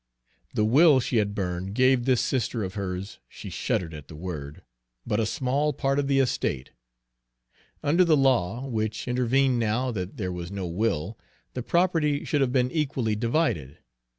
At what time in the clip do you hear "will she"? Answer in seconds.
0.65-1.17